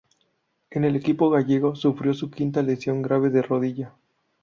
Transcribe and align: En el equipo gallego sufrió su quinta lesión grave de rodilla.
En 0.71 0.83
el 0.83 0.95
equipo 0.95 1.29
gallego 1.29 1.75
sufrió 1.75 2.15
su 2.15 2.31
quinta 2.31 2.63
lesión 2.63 3.03
grave 3.03 3.29
de 3.29 3.43
rodilla. 3.43 3.93